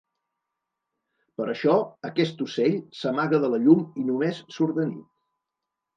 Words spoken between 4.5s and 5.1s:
surt de nit.